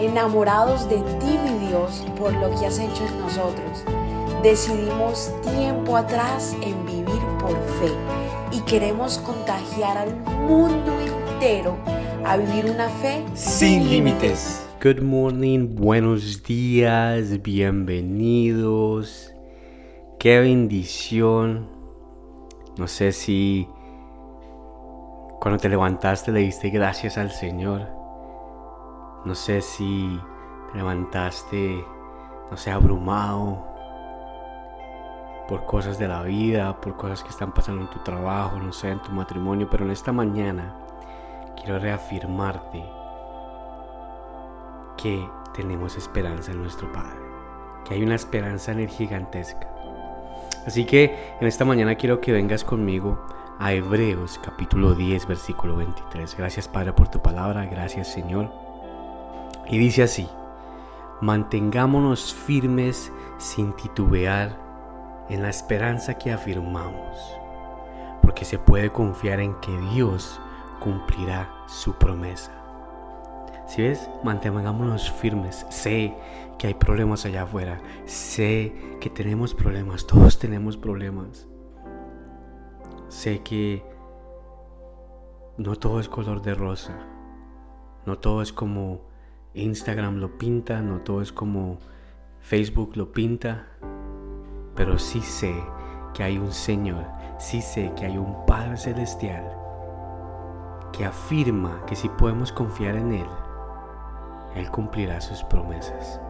[0.00, 3.84] enamorados de ti, mi Dios, por lo que has hecho en nosotros.
[4.42, 7.92] Decidimos tiempo atrás en vivir por fe
[8.52, 10.14] y queremos contagiar al
[10.46, 11.76] mundo entero
[12.24, 14.62] a vivir una fe sin límites.
[14.82, 19.32] Good morning, buenos días, bienvenidos.
[20.18, 21.68] Qué bendición.
[22.78, 23.66] No sé si
[25.40, 28.05] cuando te levantaste le diste gracias al Señor.
[29.26, 30.20] No sé si
[30.70, 31.84] te levantaste,
[32.48, 33.66] no sé, abrumado
[35.48, 38.90] por cosas de la vida, por cosas que están pasando en tu trabajo, no sé,
[38.90, 40.76] en tu matrimonio, pero en esta mañana
[41.56, 42.84] quiero reafirmarte
[44.96, 47.18] que tenemos esperanza en nuestro Padre,
[47.84, 49.68] que hay una esperanza en Él gigantesca.
[50.68, 53.26] Así que en esta mañana quiero que vengas conmigo
[53.58, 56.36] a Hebreos capítulo 10 versículo 23.
[56.36, 58.65] Gracias Padre por tu palabra, gracias Señor.
[59.68, 60.28] Y dice así,
[61.20, 64.56] mantengámonos firmes sin titubear
[65.28, 67.18] en la esperanza que afirmamos,
[68.22, 70.40] porque se puede confiar en que Dios
[70.80, 72.52] cumplirá su promesa.
[73.66, 75.66] Si ves, mantengámonos firmes.
[75.70, 76.14] Sé
[76.56, 77.80] que hay problemas allá afuera.
[78.04, 80.06] Sé que tenemos problemas.
[80.06, 81.48] Todos tenemos problemas.
[83.08, 83.84] Sé que
[85.56, 86.96] no todo es color de rosa.
[88.04, 89.00] No todo es como
[89.56, 90.80] Instagram lo pinta.
[90.80, 91.78] No todo es como
[92.40, 93.66] Facebook lo pinta
[94.76, 95.54] pero sí sé
[96.14, 97.04] que hay un Señor,
[97.38, 99.50] sí sé que hay un Padre Celestial
[100.92, 103.26] que afirma que si podemos confiar en Él,
[104.54, 106.20] Él cumplirá sus promesas.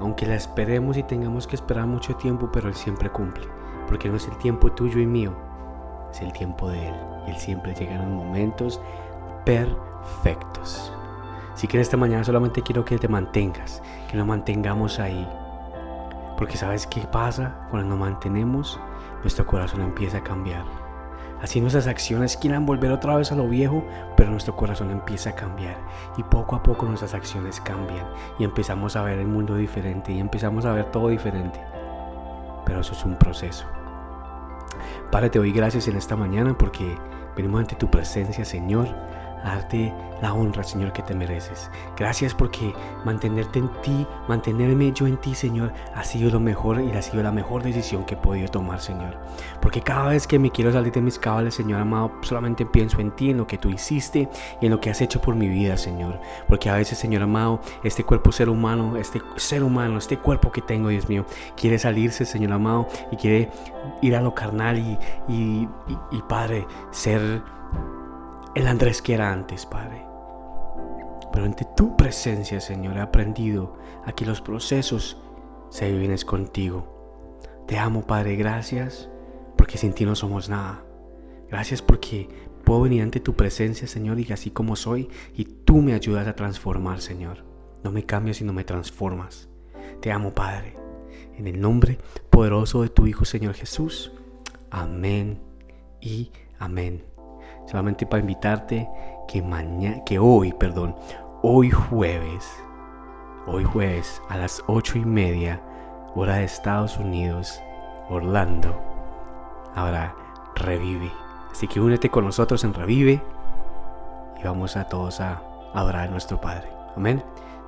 [0.00, 3.46] Aunque la esperemos y tengamos que esperar mucho tiempo, pero Él siempre cumple,
[3.86, 5.34] porque no es el tiempo tuyo y mío,
[6.10, 6.94] es el tiempo de Él.
[7.26, 8.80] Él siempre llega en momentos
[9.44, 10.92] perfectos.
[11.58, 15.28] Así que en esta mañana solamente quiero que te mantengas, que nos mantengamos ahí,
[16.36, 18.78] porque sabes qué pasa cuando nos mantenemos,
[19.22, 20.62] nuestro corazón empieza a cambiar.
[21.42, 23.84] Así nuestras acciones quieran volver otra vez a lo viejo,
[24.16, 25.76] pero nuestro corazón empieza a cambiar.
[26.16, 28.06] Y poco a poco nuestras acciones cambian.
[28.38, 30.12] Y empezamos a ver el mundo diferente.
[30.12, 31.60] Y empezamos a ver todo diferente.
[32.66, 33.66] Pero eso es un proceso.
[35.10, 36.96] Padre, te doy gracias en esta mañana porque
[37.36, 38.88] venimos ante tu presencia, Señor
[39.44, 41.70] darte la honra, Señor, que te mereces.
[41.96, 46.90] Gracias porque mantenerte en ti, mantenerme yo en ti, Señor, ha sido lo mejor y
[46.92, 49.16] ha sido la mejor decisión que he podido tomar, Señor.
[49.60, 53.12] Porque cada vez que me quiero salir de mis cabales, Señor amado, solamente pienso en
[53.12, 54.28] ti, en lo que tú hiciste
[54.60, 56.20] y en lo que has hecho por mi vida, Señor.
[56.48, 60.62] Porque a veces, Señor amado, este cuerpo ser humano, este ser humano, este cuerpo que
[60.62, 61.24] tengo, Dios mío,
[61.56, 63.50] quiere salirse, Señor amado, y quiere
[64.02, 65.68] ir a lo carnal y, y,
[66.10, 67.42] y Padre, ser
[68.54, 70.04] el Andrés que era antes, Padre.
[71.32, 75.22] Pero ante tu presencia, Señor, he aprendido a que los procesos
[75.70, 77.36] se viven contigo.
[77.66, 79.08] Te amo, Padre, gracias,
[79.56, 80.84] porque sin ti no somos nada.
[81.48, 82.28] Gracias porque
[82.64, 86.34] puedo venir ante tu presencia, Señor, y así como soy, y tú me ayudas a
[86.34, 87.44] transformar, Señor.
[87.84, 89.48] No me cambias y no me transformas.
[90.00, 90.76] Te amo, Padre.
[91.36, 91.98] En el nombre
[92.30, 94.12] poderoso de tu Hijo, Señor Jesús.
[94.70, 95.40] Amén
[96.00, 97.17] y amén
[97.68, 98.90] solamente para invitarte
[99.28, 100.96] que mañana, que hoy, perdón,
[101.42, 102.50] hoy jueves,
[103.46, 105.60] hoy jueves a las ocho y media,
[106.14, 107.62] hora de Estados Unidos,
[108.08, 108.74] Orlando,
[109.74, 110.14] habrá
[110.54, 111.12] Revive.
[111.50, 113.22] Así que únete con nosotros en Revive
[114.40, 115.42] y vamos a todos a
[115.74, 116.68] adorar a nuestro Padre.
[116.96, 117.22] Amén.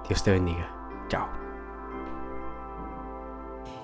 [0.08, 0.68] Dios te bendiga.
[1.08, 1.39] Chao.